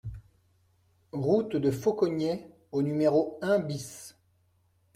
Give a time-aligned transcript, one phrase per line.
[1.11, 4.15] Route de Faucogney au numéro un BIS